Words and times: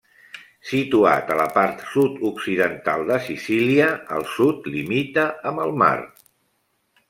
Situat 0.69 1.29
a 1.33 1.37
la 1.39 1.45
part 1.57 1.83
sud-occidental 1.89 3.05
de 3.11 3.19
Sicília, 3.27 3.93
al 4.19 4.27
sud 4.35 4.67
limita 4.79 5.31
amb 5.51 5.67
el 5.69 5.79
mar. 5.87 5.95